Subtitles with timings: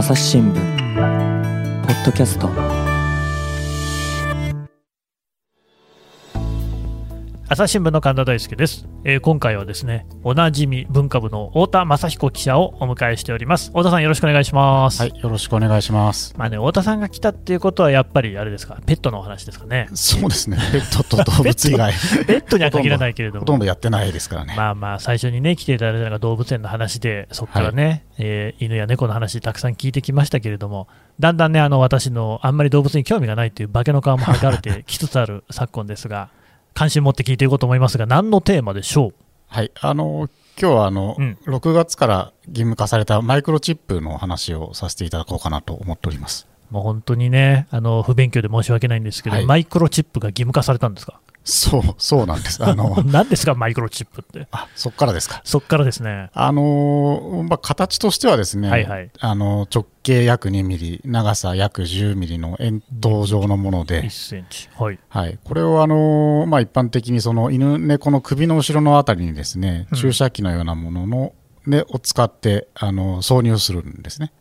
[0.00, 2.79] 朝日新聞ポッドキャスト。
[7.52, 13.70] 朝日新聞の神田大輔です、えー今回はですねおなじみ文化部の太田雅彦記者をお迎えしております。
[13.70, 16.32] 太田さんよろしくお願いします、はい、よろしくお願いします。
[16.38, 18.78] まあね太田さんが来たっていうことはやっぱりあれですか？
[18.86, 19.88] ペットのお話ですかね？
[19.94, 21.92] そうですね、 ペットと動物以外、
[22.24, 24.54] ペットには限らないけれどほとんもどやってないですからね。
[24.56, 30.86] まあまあ最初にね来ていただいたのが動物園の話でそこからね、えー犬や猫の話たくさん聞いてきましたけれども
[31.18, 36.28] だんだんねあの私のあんまり動物に興味がないという化けの皮も剥がれてきつつある昨今ですが
[36.74, 39.14] 関心持って聞いていこうと思いますが何のテーマでしょう？
[39.48, 40.28] はい、あの、
[40.60, 41.38] 今日はあの、うん。
[41.46, 46.46] 6月から義務化されたマイクロチップの話をさせていただこうかなと思っております。
[46.70, 49.46] もう本当にね、あの不勉強で申し訳ないんですけど、はい。
[49.46, 52.64] マイクロチップが義務化されたんですか、そう、そうなんです。
[52.64, 55.40] あの、 何ですか、マイクロチップって、あ、そっからですか。
[55.44, 59.10] そっからですね、あの、まあ、形としてはですね、はいはい。
[59.18, 69.98] あの、直径約2ミリ、長さ約10ミリの円筒状のもので1、センチ、はい、はい、これをあの、まあ、一般的にその犬猫の首の後ろのあたりにですね、うん。
[69.98, 71.32] 注射器のようなものの、
[71.66, 74.32] ね、を使ってあの挿入するんですね。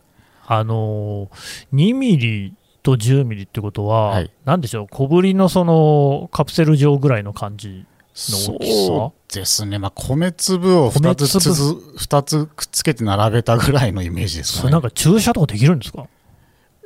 [0.52, 1.30] あのー
[1.74, 4.32] 2ミリと10ミリってことは、はい。
[4.46, 7.86] なんでしょう、小ぶりのそのカプセル状ぐらいの感じ、
[8.16, 8.88] の大きさ？
[8.88, 14.62] そうですね、まあ、米粒を2つつづ二つくっつけて並べたぐらいのイメージですかね。
[14.62, 16.08] それなんか注射とかできるんですか、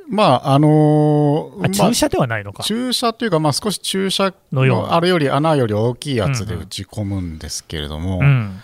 [0.08, 6.66] まああのあまあ注射ではないのか、注射というか、まあ、少し注射のあれより穴より大きいやつでうんうん。
[6.66, 8.60] 打ち込むんですけれども、うん、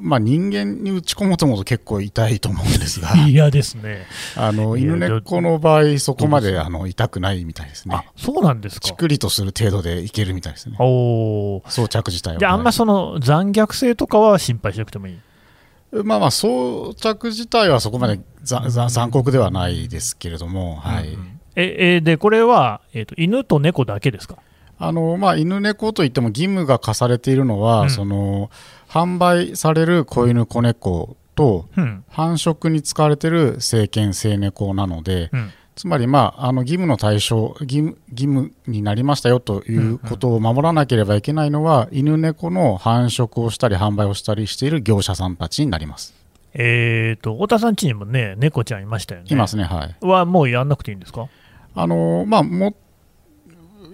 [0.00, 3.14] まあ、人間に打ち込もうと思うと結構痛いと思うんですが。
[3.28, 8.08] 嫌ですね、あの犬猫の場合、そこまでであの痛くないみたいですあね。
[8.16, 10.76] そうなんですか、チクリとする程度でいけるみたいですね。
[10.78, 12.50] おー装着自体は。
[12.50, 15.18] あ、あんまその残虐性とかは心配しなくてもいい？
[16.04, 21.08] まあまあ、装着自体はそこまで残酷ではないですけれども、はい。
[21.08, 24.36] うんええでこれは、えーと犬と猫だけですか？
[24.78, 28.50] あのまあ、犬猫といっても義務が課されているのは、うんその
[28.92, 32.04] 販売される子犬、子猫とうん。
[32.10, 35.50] 繁殖に使われている成犬、成猫なので、うん。
[35.74, 46.14] つまり、まあ、あの義務の対象義務、義務になりましたよということを守らなければいけないのは、犬猫の繁殖をしたり、販売をしたりしている業者さんたちになります。
[46.52, 49.28] えーと太田さん家にもね猫ちゃんいましたよね。
[49.30, 50.06] いますね、はい。
[50.06, 51.28] はもうやんなくていいんですか？
[51.74, 52.76] あのまあ、も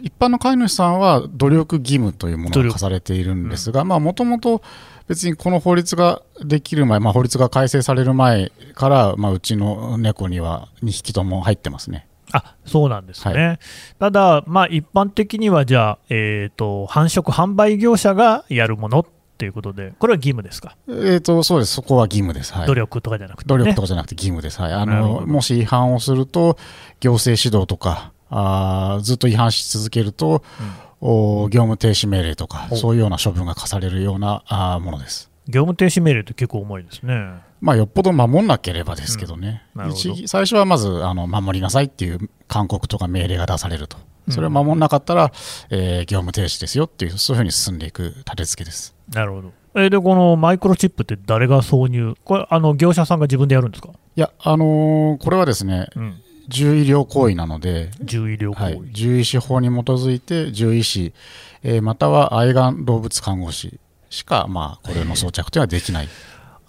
[0.02, 4.62] 一般の飼い主さんは努力義務というものが課されているんですが、もともと
[5.08, 12.06] 別にこの法律ができる前、まあ、法律が改正される前から、まあ、うちの猫には2匹とも入ってますね。
[12.32, 13.58] あそうなんですね、
[13.98, 19.06] ただ、まあ、一般的にはじゃあ、えー、と繁殖販売業者がやるものっ
[19.38, 22.52] ていうことで、これは義務ですか、えー、とそうです、そこは義務です。
[22.52, 24.60] はい、努力とかじゃなくて、ね、努力とかじゃなくて義務です。
[24.60, 26.58] はい、あのもし違反をすると、
[27.00, 30.42] 行政指導とか、あーずっと違反し続けると、
[31.00, 35.30] お業務停止命令とか、おそういうような処分が課されるようなあーものです。
[35.46, 37.14] 業務停止命令って結構重いですね。
[37.60, 39.88] まあ、よっぽど守んなければですけどね、うん。
[39.88, 39.94] ど。
[39.94, 43.96] 一最初はまずあの守りなさいっていう勧告とか命令が出されると、
[44.26, 44.34] うん。
[44.34, 45.32] それを守んなかったら、
[45.70, 48.94] えー業務停止ですよっていう、そういうふうに進んでいく立て付けです。
[49.12, 49.52] なるほど。
[49.74, 61.12] えーで、このマイクロチップって誰が挿入、これ、あの業者さんが自分でやるんですか、いや、あのーこれはですね、うん、獣医療行為なので、獣医療行為、はい、獣医師法に基づいて獣医師、
[61.62, 63.78] えーまたは愛玩動物看護師
[64.10, 66.08] しか、まあ、これの装着というのはできない。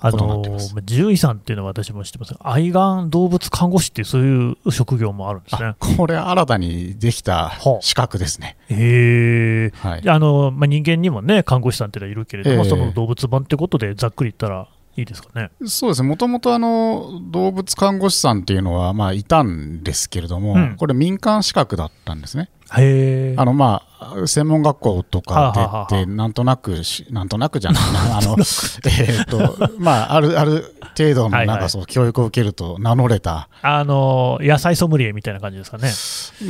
[0.02, 0.42] あの
[0.86, 5.98] 獣医さんっていうのは私も知ってますが、愛玩動物看護師っていうそういう職業もあるんですねあ。
[5.98, 8.56] これ新たにできたはあ資格ですね。
[8.70, 9.72] へえ。
[9.76, 15.50] はいであのまあ、人間にもね、看護師さんっていうのはいるけれども、ええその動物版ってことでざっくり言ったらいいですかね。
[15.66, 22.50] そうですね、もともとあの動物看護師さんっていうのは、まあ、いたんですけれども、うんこれ、民間資格だったんですね。
[22.72, 25.96] あのまあ、専門学校とかはあはあはあ。
[25.96, 35.92] 出て、なんとなくし、なんとなくじゃないな、 あのえっと、まあ、あるある程度のはいはないんかそう教育を受けると名乗れた、あの野菜ソムリエみたいな感じですかね。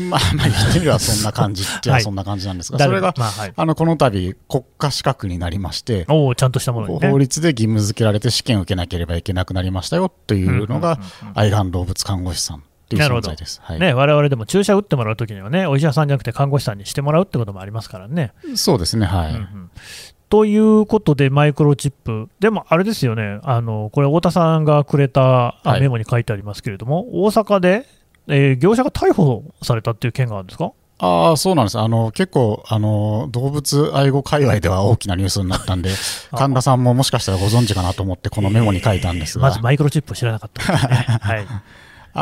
[0.09, 2.01] まあ、まあ、言ってみればそんな感じって はい。
[2.01, 7.09] そんな感じなんですが、誰それが、まあはい、あのこの度国家資格になりまして、おお、ちゃんとしたものにね。
[7.09, 10.99] 法律で義務付けられて試験を受けなければいけなくなりましたよというのが、
[11.33, 13.61] 愛玩動物看護師さんというなるほど存在です。
[13.63, 18.33] はいね、我々でも注射打ってもらうときにはね、お医者さんじゃなくて看護師さんにしてもらうってこともありますからね。
[18.55, 19.31] そうですね、はい。
[19.31, 19.69] うんうん
[20.31, 27.87] ということで、マイクロチップ、でもあれですよね、あのこれ、太田さんがくれたメモに書いてありますけれども、大阪で、
[28.27, 30.71] えー業者が逮捕されたっていう件があるんですか？
[30.99, 31.79] ああ、そうなんです。
[31.79, 35.89] あの、結構、あの、動物愛護界隈では大きなニュースになったんで、
[36.31, 40.77] あ神田さんももしかしたらご存知かなと思って、このメモに書いたんですが、まずマイクロチップを知らなかったね。
[41.21, 41.47] はい、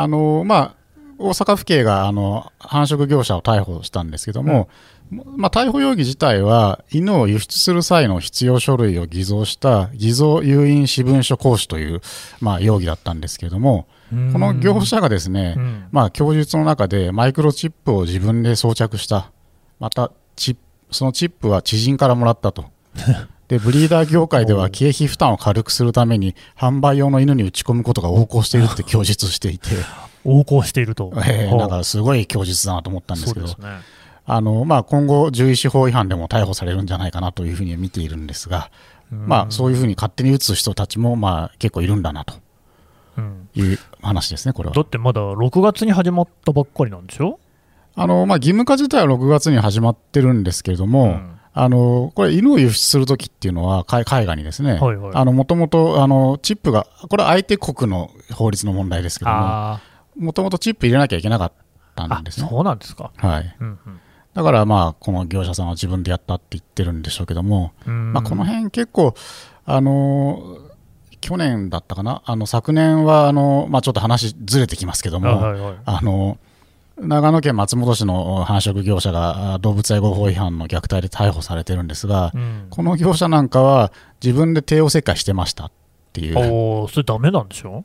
[0.00, 0.74] あのまあ、
[1.18, 4.68] 大阪府警があの繁殖業者を逮捕したんですけども、
[5.10, 12.00] まあ、逮捕容疑自体は、犬を輸出する際の必要書類を偽造した偽造誘引私文書行使という、
[12.40, 15.56] まあ、容疑だったんですけれども、この業者がですね、
[15.90, 19.32] まあ、供述の中でマイクロチップを自分で装着した、
[19.80, 20.56] またチ
[20.90, 22.66] そのチップは知人からもらったと。
[23.48, 29.70] でブリーダー業界では経費負担を軽くするために販売用の犬に打ち込むことが横行しているって 供述していて。
[30.24, 33.54] 横行していると、 えー、なんかすごい供述だなと思ったんですけど、ね、
[34.26, 38.70] あのまあ、今後、獣医師法違反でも逮捕されるんじゃないかなというふうに見ているんですが、
[39.10, 42.34] まあ、そういうふうに勝手に打つ人たちもまあ結構いるんだなと。
[43.54, 44.74] いう話ですね、これは。
[44.74, 47.38] だってまだ6月に始まったばっかりなんでしょ？
[47.96, 59.80] あの、まあ、義務化自体は6月に始まってるんですけれども、うんあのこれ、犬を輸出するときっていうのは、海外にですね、もともとチップが、これは相手国の法律の問題ですけども、
[60.16, 61.52] もともとチップ入れなきゃいけなかっ
[61.96, 62.48] たんですね。
[62.48, 63.10] そうなんですか。
[63.16, 63.56] はい。
[63.60, 64.00] うんうん
[64.34, 69.14] だからまあこの業者さんは自分でやったって言ってるんでしょうけども、まあ、この辺結構、
[69.64, 70.58] あの
[71.20, 76.38] 去年だったかな、あの昨年はあの、まあ、ちょっと話ずれてきますけども、はいはい、あの
[77.00, 83.92] 長野県松本市の繁殖業者が動物愛護法違反の虐待で逮捕されてるんですが、うん、この業者なんかは
[84.22, 85.72] 自分で帝王切開してましたっ
[86.12, 86.38] ていう。
[86.38, 87.84] おそれダメなんでしょ？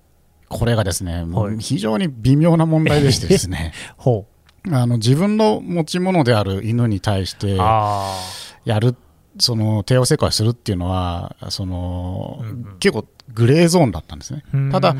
[0.50, 3.74] これがですね、はい、非常に微妙な問題でしてですね。
[3.98, 4.26] ほ
[4.66, 4.76] う。
[4.76, 8.96] あの自分の持ち物である犬に対してやる
[9.40, 14.44] その帝王切開するっていうのはその、うんうん、結構グレーゾーンだったんですね。
[14.72, 14.96] ただ、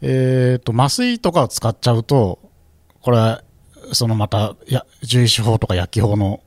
[0.00, 2.40] えーと麻酔とかを使っちゃうと
[3.00, 3.42] これは、
[3.92, 6.40] そのまた、や獣医師法とか薬機法の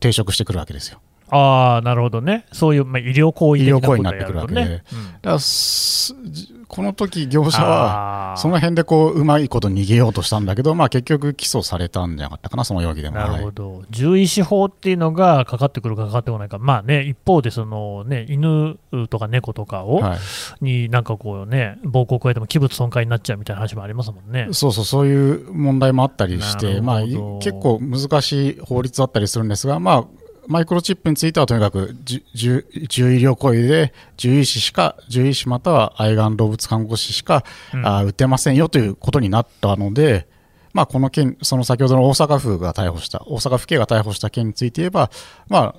[0.00, 1.00] 抵触してくるわけですよ。
[1.28, 2.46] ああ、なるほどね。
[2.52, 4.60] そういう、まあ、医療行為、ね、医療行為になってくるわけで。
[4.60, 4.84] うん、だか
[5.22, 5.38] ら
[6.70, 13.16] この時業者は、その辺でこううまいこと逃げようとしたんだけど、まあ、結局、起訴されたんじゃなかったかな、その容疑でも。
[13.16, 18.78] なるほど、獣医師法っていうのがかかってくるかかってこないか、まあね、一方でその、ね、犬
[19.10, 20.18] とか猫とかを、は
[20.60, 24.46] い、になんかこうね、暴行を加えても器物損壊になっちゃうみたいな話もありますもんね。
[24.52, 30.04] そうそう、そういう問題もあったりして、まあ、結構難しい法律だったりするんですが、まあ、
[30.50, 31.94] マイクロチップについてはとにかく
[32.34, 40.26] 獣医療行為で獣医師しか獣医師または愛玩動物看護師しか、うん、あ打てませんよということになったので、
[40.72, 45.12] まあ、この件その先ほどの大阪府が逮捕した大阪府警が逮捕した件について言えば、
[45.48, 45.74] まあ、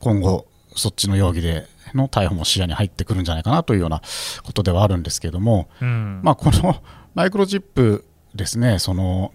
[0.00, 4.00] 今後そっちの容疑での逮捕も視野に入ってくるんじゃないかなというような
[4.44, 6.82] ことではあるんですけれども、うん、まあ、この
[7.14, 9.32] マイクロチップですねその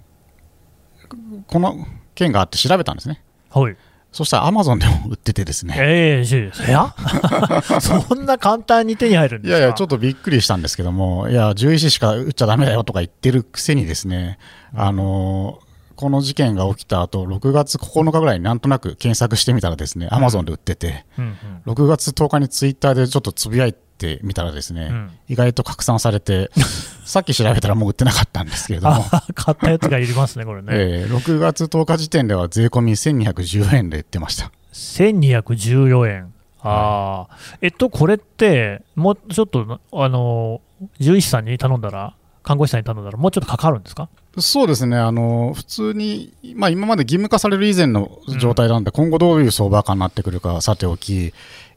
[1.46, 1.86] この
[2.16, 3.22] 件があって調べたんですね。
[3.52, 3.78] はい
[4.12, 5.76] そしたらアマゾンでも売っててですね。
[5.78, 6.94] ええー、いや
[7.80, 9.58] そんな簡単に手に入るんですか？
[9.58, 14.38] いやいや、ちょっとびっくりしたんですけども、いや、獣医師しか売っちゃだめだよとか言ってるくせにですね、
[14.76, 15.60] あの
[16.02, 21.38] この事件が起きた後、6月9日ぐらいになんとなく検索してみたらですね、アマゾンで売ってて、うん
[21.68, 26.50] うん、6月10日にツイッターでちょっとつぶやいてみたらですね、うん、意外と拡散されて、
[27.06, 29.06] さっき調べたらもう売ってなかったんですけれども。
[29.36, 30.70] 買ったやつがいりますね、これね。
[30.72, 34.52] えー、6月10日時点では税込み1210円で売ってました。
[34.74, 36.34] 1214円。
[36.64, 40.62] ああ、えっと、これって、もうちょっと、あの、
[40.98, 44.10] 獣医師さんに頼んだら、看護師さんに頼んだら、もうちょっとかかるんですか？
[44.38, 51.34] そうですね、あの普通に、まあ、今まで義務化される以前の状態なんで、うん、今後どういう相場感になってくるかさておき、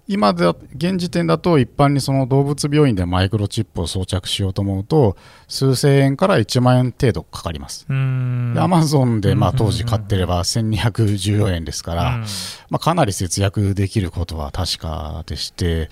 [0.07, 0.47] 今で
[0.77, 5.17] 現時点だと一般にその動物病院でマイクロチップを装着しようと思うと
[5.49, 7.87] 数千円から1万円程度かかります。
[7.89, 12.19] アマゾンでまあ当時買ってれば1214円ですから、
[12.69, 15.89] まあ、かなり節約できることは確かでして、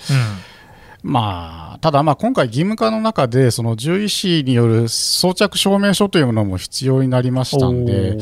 [1.03, 8.19] まあ、ただ、まあ今回、義務化の中で、その獣医師による装着証明書というものも必要になりましたんで、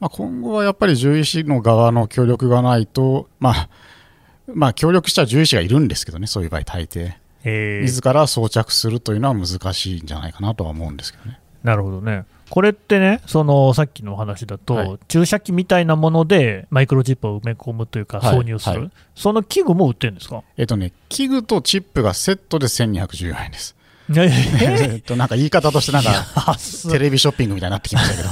[0.00, 3.68] まあ、今後はやっぱり獣医師の側の協力がないと、まあ、
[4.46, 7.12] まあ、協力した獣医師がいるんですけどね、そういう場合、大抵。
[7.44, 11.40] 自ら装着するというのは難しいんじゃないかなとは思うんですけどね。
[11.62, 12.24] なるほどね。
[12.52, 18.82] これってね、そのさっきの話だと、はい、注射器みたいなものでマイクロチップを埋め込むというか、挿入する、はい。
[18.82, 20.42] はい、その器具も売ってるんですか？
[20.58, 23.74] えっとね、器具とチップがセットで1214円です。
[24.14, 26.10] えっとなんか言い方としてなんか
[26.92, 28.28] テレビショッピングみたいになってきましたけど。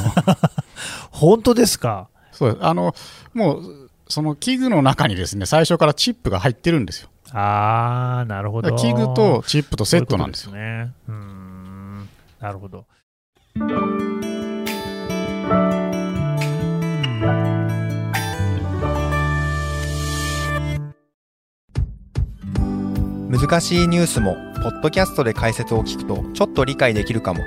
[1.12, 2.08] 本当ですか？
[2.30, 2.94] そうあの
[3.32, 7.08] もうその器具の中にですね最初からチップが入ってるんですよ。
[7.32, 8.76] ああなるほど。
[8.76, 10.52] 器具とチップとセットなんですよ。
[10.52, 10.92] ね。
[11.08, 12.08] うん。
[12.38, 12.84] なるほど
[23.30, 27.44] 難しいニュースもポッドキャストで解説を聞くとちょっと理解できるかも。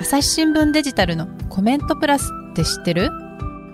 [0.00, 3.10] 朝日新聞デジタルのコメントプラスって知ってる？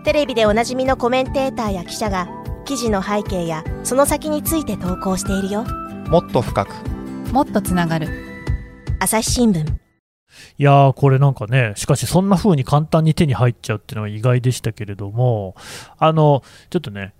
[0.03, 2.29] テレビでおなじみのコメンテーターや記者が
[2.65, 5.67] 記事の背景やその先について投稿しているよ。
[6.09, 6.73] もっと深く。
[7.31, 8.09] もっとつながる。
[8.99, 9.71] 朝日新聞。
[9.71, 9.75] い
[10.57, 15.57] やー、これなんかね、しかしそんな風に簡単に手に入っちゃうっていうのは意外でしたけれども、
[15.99, 17.13] あのちょっとね、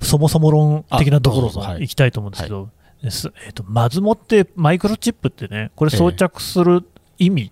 [0.00, 1.80] そもそも論的なところあどうぞはい。
[1.80, 6.82] 行きたいと思うんですけど、すえー、とまずもってマイクロチップってね、これ装着する
[7.18, 7.50] 意味っ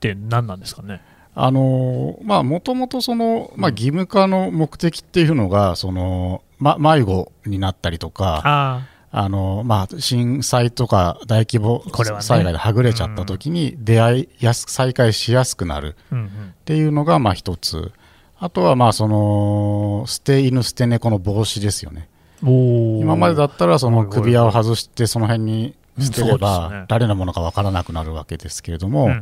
[0.00, 1.02] て何なんですかね？
[1.34, 12.22] あのまあもともとその、まあ、義務化の目的っていうのがその、ま、迷子になったりとかああの、まあ、震災とか大規模これはね。
[12.22, 17.92] 災害ではぐれちゃった時に出会いやす再会しやすくなるっていうのがまあ一つ。
[18.38, 22.08] あとはまあその捨て犬捨て猫の防止ですよね
[22.42, 29.16] 今までだったらその首輪を外してその辺に捨てればね誰のものか分からなくなるわけですけれども、ま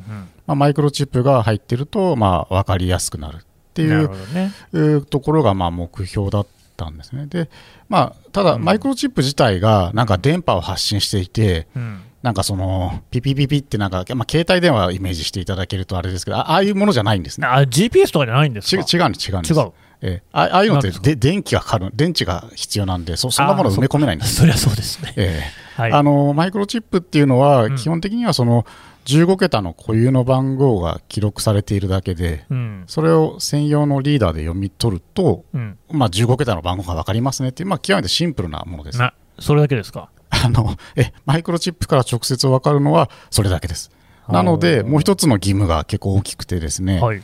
[0.49, 3.41] あ、マイクロチップが入ってるとまあ分かりやすくなるっ
[3.75, 7.27] ていうところがまあ目標だったんですね。
[7.27, 7.51] で、
[7.89, 17.47] まあ、ただ、うんマイクロチップ自体がなんか電波を発信していて、うんなんかそのピピピピってなんか、まあ、携帯電話をイメージしていただけるとあれですけど、あああいうものじゃないんですね。
[17.47, 19.01] あ GPS とかじゃないんです違うんです、違
[19.35, 19.53] うんです。
[19.53, 19.73] 違う。
[20.07, 24.37] えーあああいうのってで電気がかかる、電池が必要なんで、そそんなもの埋め込めないんです。
[24.37, 25.13] そ りゃそうですね。
[25.17, 25.93] えーはい。
[25.93, 28.65] あのマイクロチップっていうのは、うん基本的にはその
[29.07, 32.85] 15桁の固有の番号が記録されているだけで、うん。
[32.87, 35.77] それを専用のリーダーで読み取ると、うん。
[35.91, 38.99] まあ、15桁の番号が分かりますねっていう、まあ、極めてシンプルなものです。
[38.99, 40.09] な、それだけですか？
[40.31, 43.91] あのえマイクロチップから直接分かるのはそれだけです。
[44.29, 47.23] なので、もう一つの義務が結構大きくてですね、はい。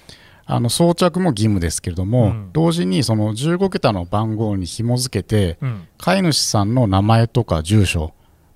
[0.51, 5.87] あの装着も義務ですけれども、うん同時にその15桁の番号に紐付けて、うん。
[5.99, 8.13] 飼い主さんの名前とか住所、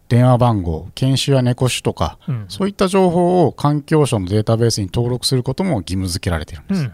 [0.08, 2.44] 電話番号、犬種や猫種とか、うん。
[2.48, 6.90] そういった情報を環境省のデータベースに登録することも義務付けられているんです。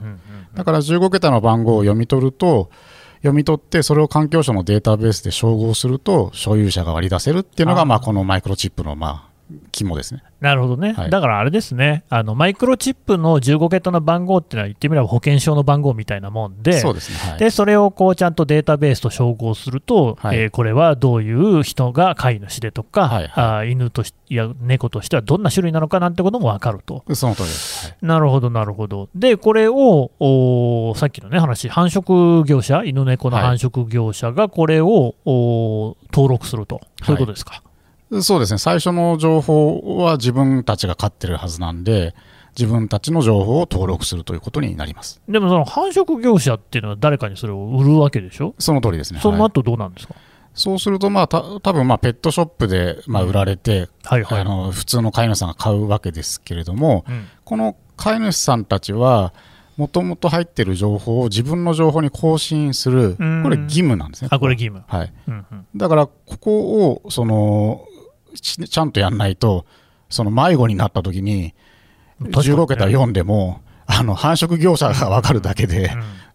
[0.54, 2.70] だから15桁の番号を読み取ると、
[3.18, 9.29] 読み取って、それを環境省のデータベースで照合すると、所有者が割り出せるっていうのが、まあ、このマイクロチップの、まあ、
[9.72, 10.22] 肝ですね。
[10.40, 17.30] なるほどね、はいだからあれですねあの、マイクロチップの15桁の番号っていうのは、言ってみれば保険証の番号みたいなもんで、そうですね。
[17.30, 17.38] はい。
[17.38, 27.04] でそれをこうちゃんとデータベースと照合すると、はいえーこれはどういう人が飼い主でとか、はいはいあー犬としや猫としてはどんな種類なのかなんてことも分かると。
[27.14, 27.88] その通りです。
[27.88, 29.08] はいなるほど、なるほど。
[29.14, 37.62] で、これをおーさっきのね話、繁殖業者、犬猫のはい繁殖業者がこれを、おー登録すると、そういうことですか。
[38.22, 38.58] そうですね。
[38.58, 42.14] 最初の情報は自分たちが飼ってるはずなんで、
[42.58, 45.20] 自分たちの情報を登録するということになります。
[45.28, 49.18] でもその繁殖業者っていうのは誰かにそれを売るわけでしょ、その通りですね。
[49.18, 50.14] はいその後どうなんですか、
[50.54, 54.40] そうすると、まあ、た多分まあペットショップでまあ売られて、はいはい。
[54.40, 59.32] あの普通の飼い主さんが買うわけですけれども、うんこの飼い主さんたちは、
[59.76, 64.28] もともと入ってる情報を自分の情報に更新する、うんこれ義務なんですね。
[64.30, 64.82] あ、これ義務。
[64.86, 65.12] はい。
[65.28, 67.86] うんうんだから、ここを、その、
[68.34, 69.66] ちちゃんとやんないと、
[70.08, 71.54] その迷子になった時に、
[72.18, 75.90] 確かにね15桁読んでも、あの繁殖業者が分かるだけで、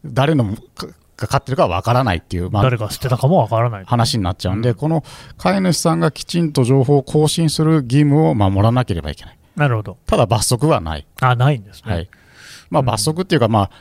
[0.06, 0.88] 誰のか
[1.18, 3.86] が飼ってるかは分からないっていう、まあ誰が捨てたかもわからない。
[3.86, 5.04] 話になっちゃうんで、うんこの
[5.38, 9.38] 飼い主さんがきちんと情報を更新する義務を守らなければいけない。
[9.56, 9.98] なるほど。
[10.06, 11.08] ただ罰則はない。
[11.22, 11.94] あ、ないんですね。
[11.94, 12.10] はい。
[12.70, 13.72] まあうん罰則っていうか、まあ、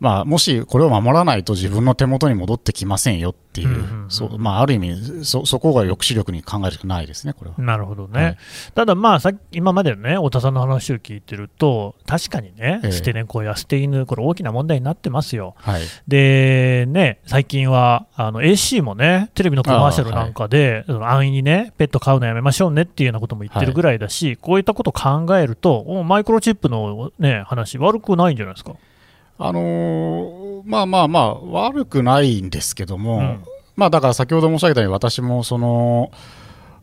[0.00, 7.56] まあ、もしこれを守らないと自分の手元に戻ってきませんよっていう、うんうんうんそうまあ、ある意味そ、そこが抑止力に考えるしかないですね、これは。
[7.58, 8.22] なるほどね。
[8.22, 8.36] はい
[8.74, 15.54] ただまあさっき、今までのね、太田さんの話を聞いてると、確かにね、ええ捨て猫や捨て犬、これ大きな問題になってますよ。
[15.58, 15.82] はい。
[16.08, 28.74] で、ね、最近はあの AC もね、テレビのコマーシャルなんかで、その安易にね、ペット飼うのやめましょうねっていうようなことも言ってるぐらいだし、こういったことを考えると、おマイクロチップの、ね、話、悪くないんじゃないですか。
[29.42, 33.44] あのーまあまあまあ、悪くないんですけども、うん
[33.76, 36.10] まあだから先ほど申し上げたように、私もその、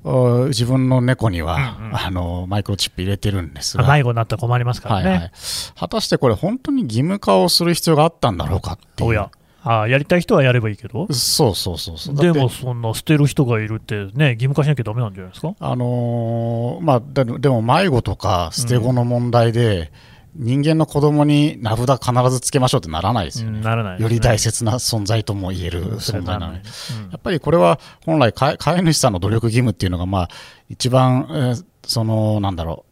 [0.03, 5.09] あ自分の猫には、うんうんあのマイクロチップ入れてるんですが、迷子になったら困りますからね。
[5.09, 5.31] はいはい、
[5.79, 9.25] 果たしてこれ、本当に義務化をする必要があったんだろうかっていう。
[9.69, 12.15] あやりたい人はやればいいけど、そうそうそうそう。
[12.15, 15.53] でもそんな捨てる人がいるってね、義務化しなきゃだめなんじゃないですか？
[15.59, 19.91] あのーまあ、ででも迷子とか捨て子の問題で、
[20.37, 23.57] 人間の子供に名札必ずつけましょうってならないですよね。
[23.57, 24.03] うんならないね。
[24.03, 26.59] より大切な存在とも言える存在なので。
[26.59, 27.11] うん。
[27.11, 30.29] やっぱりこれは本来飼い、主さんの努力義務っていうのが、まあ、
[30.69, 32.85] 一番、えーその、なんだろ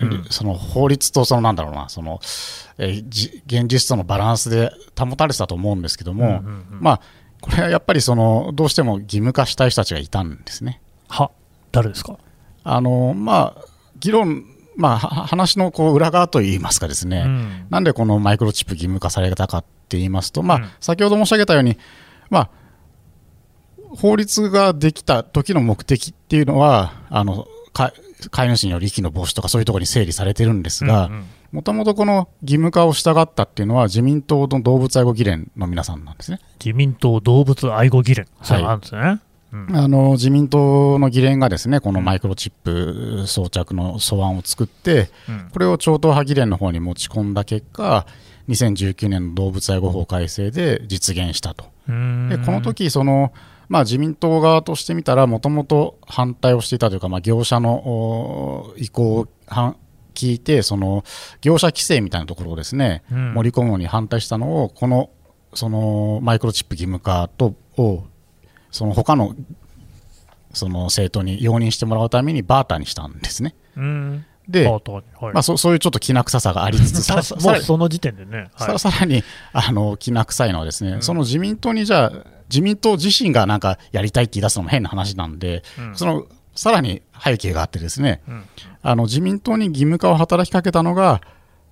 [0.00, 0.24] う、うん。
[0.30, 2.20] その法律とその、なんだろうな、その、
[2.78, 6.78] えーじ現実とのバランスで保たれてたと思うんですけども、うんうんうん。
[6.80, 7.00] まあ、
[7.40, 10.80] これはやっぱりその、どうしても義務化したい人たちがいたんですね。
[11.08, 11.30] は
[11.72, 12.18] 誰ですか？
[12.64, 13.64] あのまあ、
[13.98, 14.44] 議論
[14.76, 17.66] まあ、は話のこう裏側といいますかですね、うん。
[17.70, 20.68] なんでこのマイクロチップ義務化されたかって言いますと、まあうん。
[20.80, 21.76] 先ほど申し上げたように、
[22.30, 22.50] まあ、
[23.96, 27.92] 法律ができた時の目的っていうのは、あのか
[28.30, 31.10] 飼い主による遺棄の防止とかそういうところに整理されてるんですが
[31.52, 36.40] もともとこの義務化を従ったっていうのは、自民党の動物愛護議連の皆さんなんですね。
[36.64, 39.20] 自民党動物愛護議連、そういうのがあるんですね。
[39.52, 39.76] うん。
[39.76, 45.48] あの自民党の議連がですねこのマイクロチップ装着の素案を作って、うん。
[45.52, 48.06] これを超党派議連の方に持ち込んだ結果、
[48.48, 51.64] 2019年の動物愛護法改正で実現したと。
[51.86, 53.32] でこの時その
[53.72, 59.76] まあ、自民党側としてみたら、もともと反対をしていたというか、まあ、業者のお意向をは
[60.14, 61.04] 聞いて、その
[61.40, 63.32] 業者規制みたいなところをですね、うん。
[63.32, 65.08] 盛り込むのに反対したのを、この
[65.54, 68.04] そのマイクロチップ義務化とを、
[68.72, 69.36] その他の
[70.52, 73.54] その政党に容認してもらうためにバーターにしたんですね。
[73.76, 74.26] うん。
[74.48, 74.82] で、はい。
[75.32, 78.78] まあ、そそういうちょっときな臭さがありつつ、さもうその時点でね、はい。
[78.78, 82.12] ささらにあのきな臭いのはですね、その自民党にじゃあ、
[82.48, 85.96] 自民党自身がなんかやりたいって言い出すのも変な話なんで、うん。
[85.96, 88.44] そのさらに背景があってですね、うん。
[88.82, 91.20] あの自民党に義務化を働きかけたのが、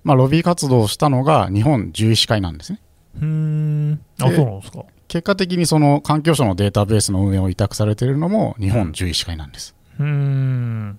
[0.03, 2.79] まあ、ロビー活動をしたのが日本獣医師会なんですね。
[3.17, 4.01] うーん。
[4.21, 9.75] あでそうなんですか結果的にその環境省のデータベースの運営を委託されているのも日本獣医師会なんです。
[9.99, 10.97] うーんん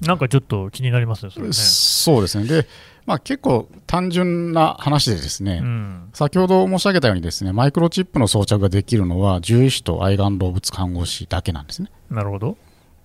[0.00, 2.48] なんかちょっと気になりますねそれねそうですね。
[2.48, 2.66] で、
[3.06, 11.92] まあ、結構単純な話でですね、うん先ほど申し上げたようにですね、マイクロチップの装着ができるのは獣医師と愛玩動物看護師だけなんですね。
[12.10, 12.56] なるほど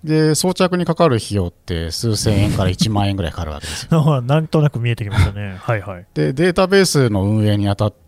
[0.03, 4.21] で、装着にかかる費用って数千円から1万円ぐらいかかるわけですよ。
[4.25, 8.02] なんとなく見えてきましたねはいはいで、データベースの運営にあたって、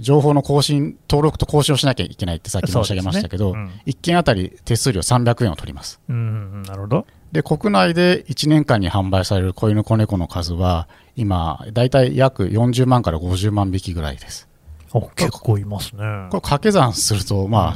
[0.00, 3.82] 情報の更新、登録と更新をしなきゃいけないってさっき申し上げましたけど、そうですね。
[3.86, 6.00] 1件あたり手数料300円を取ります。
[6.08, 6.18] うん、う
[6.58, 7.06] ん、なるほど。
[7.32, 14.48] で、国内で1年間に販売される子犬子猫の数は、今、だいたい約40万から50万匹ぐらいです。
[14.92, 15.98] お結構いますね。
[15.98, 17.74] これ掛け算すると、まあ、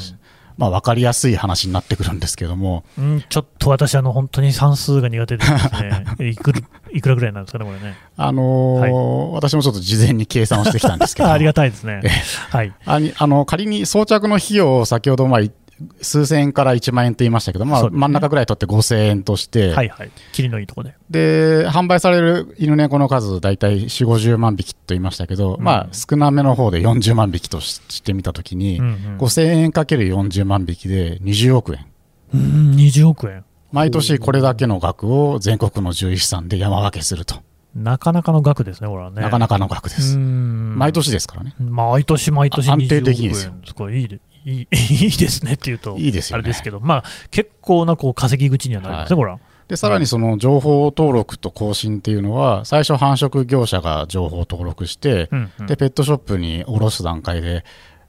[0.59, 6.61] まあ、分かりやすい話になってくるんですけども、うん、ちょっと私、あの本当に算数が苦手でですね、 いくら
[6.93, 7.97] いくらぐらいなんですかね、これね。
[8.17, 12.11] あのー私もちょっと事前に計算をしてきたんですけど、 ありがたいですねえ。
[12.51, 12.73] はい。
[12.85, 15.53] あの仮に装着の費用を先ほど、まあ、い
[16.01, 20.11] 数千円から1万円と言いましたけど、まあ真ん中ぐらい取って5000円として、はいはい。
[20.33, 20.95] 切りのいいとこで。
[21.11, 31.87] で販売される犬猫の数、大体4、50万匹と言いましたけど、うんまあ、少なめの方で40万匹とししてみたときに、うんうん5000円かける40万匹で20億円。
[32.35, 33.45] うん、20億円。
[33.73, 37.37] 毎年これだけの額を全国の獣医師さんで山分けすると、
[37.77, 39.21] なかなかの額ですね、これはね。
[39.21, 40.17] なかなかの額です。
[40.17, 41.55] ん毎年ですからね。
[41.59, 49.39] 毎年毎年あ安定20億円的にですよすごいいいでいい いいですねっていうと、いいですよねあれですけど、まあ、結構なこう稼ぎ口にはなりますね、はこれは。
[49.69, 57.65] でさらにその情報登録と更新っていうのは、最初、繁殖業者が情報登録して、うんうんでペットショップに卸す段階で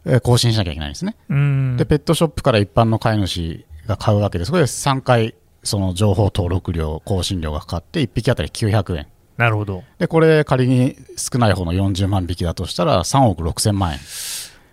[0.05, 1.15] えー更新しなきゃいけないんですね。
[1.29, 4.51] うんで、ペットショップから一般の飼い主が買うわけです。
[4.51, 9.07] これ3回、その情報登録料、更新料がかかって、1匹あたり900円。
[9.37, 9.83] なるほど。
[9.99, 13.99] で、これ仮に少ない方の40万匹だとしたら3億6千万円。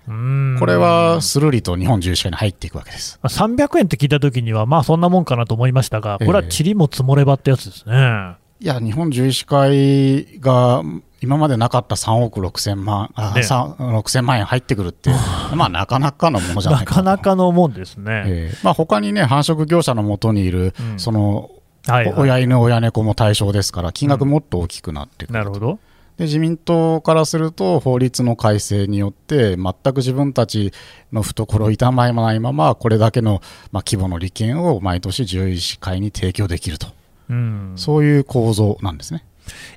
[0.07, 3.19] うんこれはスルリと日本獣医師会に入っていくわけです。
[3.23, 8.37] まあ300円って聞いたときには、まあそんなもんかなと思いましたが、これは塵も積もればってやつですね。
[8.61, 10.83] いや、日本獣医師会が
[11.21, 15.11] 今までなかった3億6千万、あね3 6千万円入ってくるって、
[15.57, 18.23] まあなかなかのものじゃなないかかなかのもんですね。
[18.27, 21.51] ええまあ他にね、繁殖業者のもとにいる、うんその、
[21.87, 22.14] はい、はい。
[22.17, 25.79] 親犬、親猫も対象ですから、金額もっと大きくなってくるなるほど。
[26.16, 30.72] で自民党からすると、法律の改正によって、全く自分たち
[31.12, 36.87] の懐を痛まないまま、これだけの、まあ、規模の利権を毎年、獣医師会に提供できると、
[37.31, 37.72] うん。
[37.77, 39.24] そういう構造なんですね。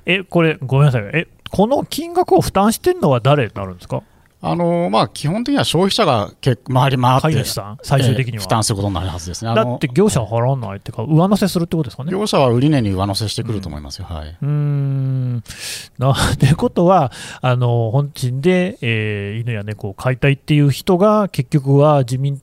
[0.06, 1.02] え、これ、ごめんなさい。
[1.12, 4.02] え、この金額を負担してるのは誰になるんですか？
[4.40, 7.44] あのまあ、基本的には消費者が結構回り回って、
[7.82, 8.42] 最終的には。
[8.42, 9.50] えー負担することになるはずですね。
[9.50, 12.12] あだのって業者は払わないっていうか、上乗せするってことですかね。
[12.12, 14.06] 業者は売値に上乗せしてくると思いますよ。
[14.08, 15.42] はいうーん。
[15.98, 22.40] なってことは、あの本賃で、えー犬や猫を飼いたいっていう人が、結局は自民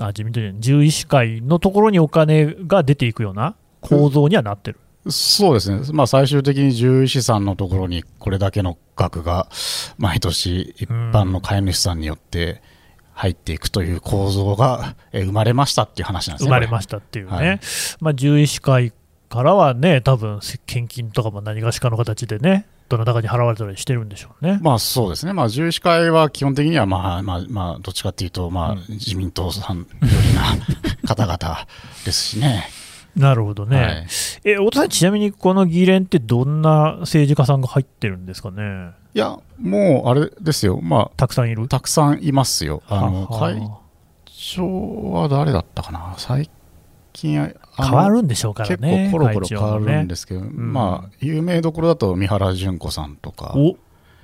[0.00, 4.80] あ自民党じゃない獣医師会のところにお金が出ていくような構造にはなってる。
[5.08, 9.48] そうですね、まあ、最終的に獣医師さんのところにこれだけの額が
[9.98, 12.62] 毎年一般の飼い主さんによって
[13.12, 16.46] 入っていくという構造がえー生まれましたっていう話なんですね。
[16.46, 17.60] し生まれましたっていうね、はい
[18.00, 18.92] まあ、獣医師会
[19.28, 24.58] からはね、多分献金とかも何がしかの形でね、どなたかに払われたりしてるんでしょうね。
[24.62, 31.66] まあそうですね、まあ、獣医師会は基本的には、まあまあまあ、どっちかっていうと、まあうん自民党さんよりな方々
[32.04, 32.68] ですしね。
[33.16, 34.06] なるほどね、はい、
[34.44, 38.90] え太田さん、ちなみにこの議連ってどんな政治家さんが入ってるんですかね？
[39.14, 41.68] いや、もうあれですよ、まあ、たくさんいる？
[41.68, 42.82] たくさんいますよ。
[42.88, 43.62] あの会
[44.26, 46.50] 長は誰だったかな、最
[47.12, 53.54] 近変わるんでしょうからね、結構コロコロ変わるんですけど、ねうん、まあ、有名どころだと三原純子さんとか。
[53.56, 53.76] お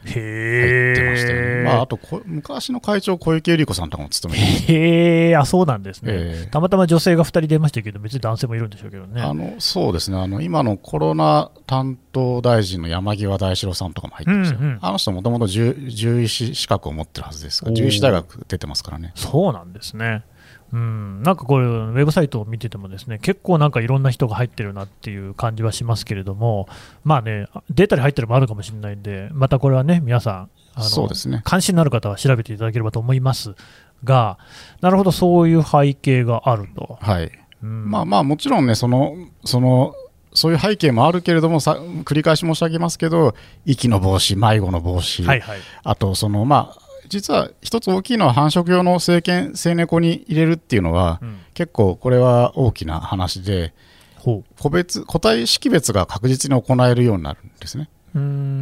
[0.05, 1.63] 入ってましたよね。
[1.65, 9.21] まあ、あと昔の会長、小池百合子さんとかも務めてへえ、あ、そうなんですね、たまたま女性が2人出ましたけど、別に男性もいるんでしょうけどね。
[9.23, 10.19] あのそうですね。
[10.19, 19.13] あの、今のコロナ担当大臣の山際大志郎さんとかも入ってましたよ、うんうん、あの人、もともと獣医師資格を持ってるはずですが、獣医師大学出てますからね。
[19.15, 20.25] そうなんですね。
[20.73, 26.69] うん、なんかこれ、ウェブサイトを見てても、ですね結構なんかいろんな人が入ってるなっていう感じはしますけれども、
[27.05, 33.55] まあね、データに入ってるのもあるかもしれないんで、またこれはね、皆さん、あのそうですね、関心のある方は調べていただければと思います
[34.05, 34.39] が、
[34.81, 36.99] なるほど、そういう背景があると。
[37.01, 37.31] はい、
[37.63, 39.95] うん、まあまあ、もちろんね、そのその
[40.33, 41.73] そういう背景もあるけれどもさ、
[42.05, 43.35] 繰り返し申し上げますけど、
[43.67, 53.75] 息の防止、迷子の防止、はいはい、あとその、まあ、実は一つ大きいのは繁殖用の成犬、成猫に入れるっていうのは、うん、結構これは大きな話で、
[54.23, 57.91] 個別個体識別が確実に行えるようになるんですね。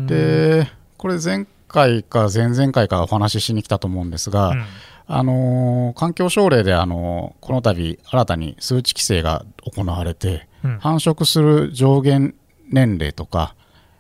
[0.07, 4.65] で、これ前回か前々回かお話ししに来たと思うんですが、うん、
[5.09, 12.35] あの環境省令で、あのこの度新たに数値規制が行われて、うん、繁殖する上限
[12.71, 13.55] 年齢とか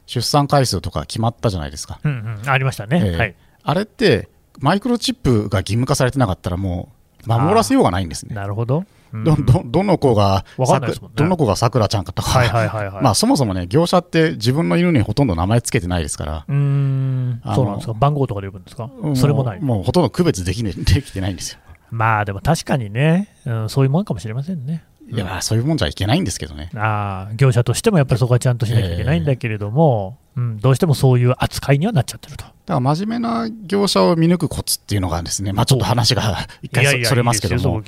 [0.07, 2.01] 出産回数とか決まったじゃないですか。
[2.03, 6.91] うんうん、ありましたね、えーはい、あれってマイクロチップが義務化されてなかったら、も
[7.27, 8.35] う守らせようがないんですね。
[8.35, 8.85] なるほど。
[9.13, 10.67] どどどの子が、ね、
[11.15, 21.61] どの子がさくらちゃんかとか、はいはいはいはい、まあそもそもね、業者って自分の犬にほとんど名前つけてないですから、うんそうなんですか、番号とかで呼ぶんですか、それもないもうほとんど区別でき,、ね、できてないんですよ。
[21.91, 24.85] まあでも確かにね、うん、そういうもんかもしれませんね。
[25.11, 26.71] いや、そういうもんじゃいけないんですけどね。
[26.75, 32.45] あ業者としてもやっぱりそこはちゃんとしなきゃいけないんだけれども、えー、うん、どうしてもそういう扱いにはなっちゃってると。
[32.69, 37.83] だから真面目な業者を見抜くコツっていうのがですね、まあ、ちょっと話が一回それますけども、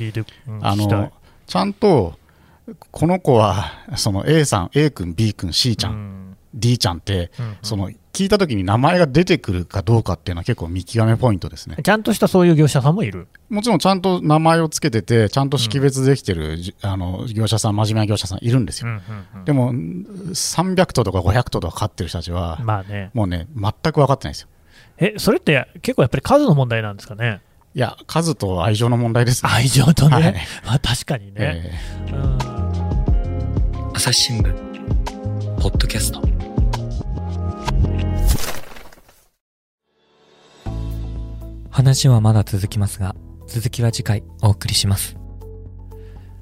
[0.63, 1.13] あの
[1.47, 2.15] ちゃんと
[2.91, 11.77] この子はその A さん、A 君、B 君、C ちゃん、うん、D ちゃんって、うんうん、その聞いたときに名前が出てくるかどうかっていうのは結構見極めポイントですね。
[11.83, 13.29] ちゃんとしたそういう業者さんもいる。
[13.51, 18.89] もちろんちゃんと名前をつけてて、ちゃんと識別できてる、うん、あの業者さん、真面目な業者さんいるんですよ。
[18.89, 19.01] うんうん
[19.41, 24.49] うん、でも、300頭とか500頭とか飼ってる人たちは、まあね、もうね、全く分かってないですよ。
[25.03, 27.41] え、それって結構やっぱり数の問題なんですかね？
[27.75, 30.35] いや、数と愛情の問題です、ね、愛情とね、はい、
[30.67, 31.35] まあ、確かにね。
[31.39, 34.53] えー、朝日新聞、
[35.61, 36.21] ポッドキャスト。
[41.71, 43.15] 話はまだ続きますが、
[43.47, 45.17] 続きは次回お送りします。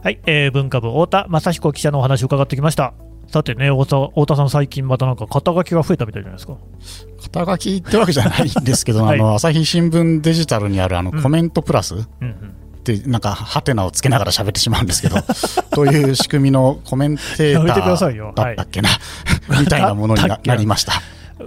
[0.03, 2.95] はい、えー、文化部太田雅彦記者のお話を伺ってきました。
[3.29, 6.57] さてね、太田太田さん、最近またなんか肩書きが増えたみたいじゃないですか。
[7.23, 12.33] 肩書きってわけじゃないんですけど、 はい、あの朝日新聞デジタルにあるあのコメントプラス、うんうん。
[12.79, 15.17] ってなんかハテナをつけながら喋ってしまうんですけど、
[15.73, 18.89] という仕組みのコメンテーターだったっけな、
[19.61, 20.95] みたいなものになりました。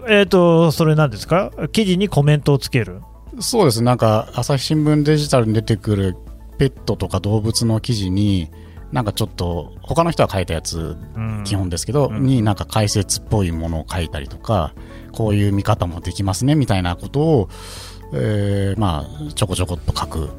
[0.07, 3.01] えっ、と、それなんですか、記事にコメントをつける？
[3.39, 6.15] そうです、なんか朝日新聞デジタルに出てくる
[6.59, 8.49] ペットとか動物の記事に、
[8.91, 10.97] なんかちょっと他の人が書いたやつ、
[11.45, 14.73] 基本ですけど、になんか解説っぽいものを書いたりとか
[15.11, 17.49] こういう見方もできますねみたいなことを、
[18.13, 20.29] えー、まあちょこちょこっと書く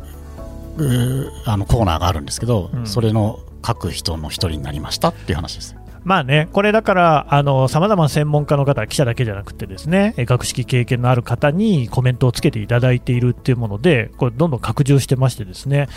[1.46, 5.76] あのコーナーがあるんですけど、それの書く人の一人になりましたっていう話です。
[6.04, 7.26] まあね、これだから、
[7.68, 15.88] さまざまな専門家の方、記者だけじゃなくて、ですね学識経験のある方にコメントをつけていただいているっていうもので、これ、どんどん拡充してまして、ですね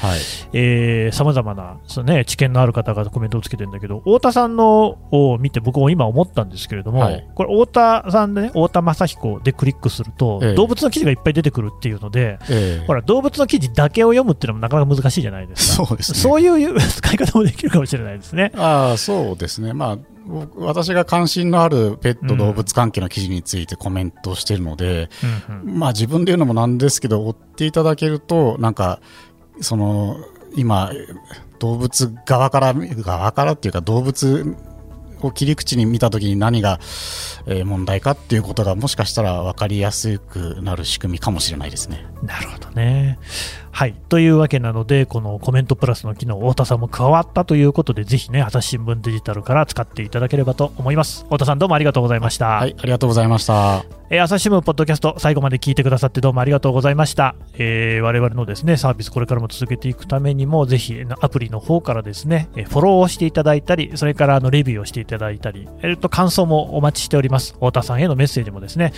[1.11, 18.51] さまざまなその、ね、知見のある方がコメントをつけてるんだけど、太田さんのを見て、僕も今思ったんですけれども、はい、これ、太田さんでね、太田雅彦でクリックすると、ええ、動物の記事がいっぱい出てくるっていうので、え、ほら、動物の記事だけを読むっていうのもなかなか難しいじゃないですか、そうです、ね、そういう使い方もできるかもしれないですね。
[18.55, 19.94] あそうですね、まあ
[20.57, 25.09] 私が関心のあるペット動物関係の記事についてコメントしているので、
[25.49, 28.99] うん、まあ自分で言うのもなんですけど追っていただけるとなんか
[29.61, 30.17] その
[30.55, 30.91] 今
[31.59, 34.55] 動物側から側からっていうか動物
[35.21, 36.79] を切り口に見たときに何が、
[37.47, 42.05] え問題かっていうことがもしかしたら分かりやすくなる仕組みかもしれないですね。
[42.23, 43.17] なるほどね。
[43.75, 43.93] はい。
[44.07, 51.25] というわけなので、このコメントプラスの機能、太田さんも加わったということで、ぜひね、朝日新聞デジタルから使っていただければと思います。
[51.25, 52.45] 太田さんどうもありがとうございました。
[52.51, 53.83] はい、ありがとうございました。
[54.11, 68.93] えー、朝日新聞ポッドキャスト最後まで聞いてくださってどうもありがとうございました、えー、我々のですねサービスこれからも続けていくためにもぜひアプリの方からですねフォローをしていただいたりそれからあのレビューをしていただいたり、えー、と感想もお待ちしております太田さんへのメッセージもですね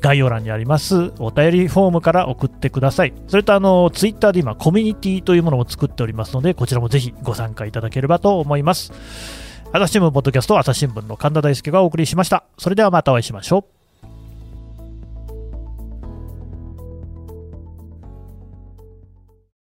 [0.00, 8.92] 概要欄にありますお便りフォームから送ってくださいそれとあのツイッターで今コミュニティというものを作っておりますのでこちらもぜひご参加いただければと思います。
[9.72, 12.44] 朝日新聞ポッドキャスト朝日新聞の神田大輔がお送りしました。
[12.58, 13.73] それではまたお会いしましょう。